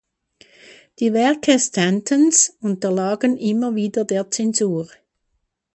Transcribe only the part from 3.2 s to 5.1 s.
immer wieder der Zensur.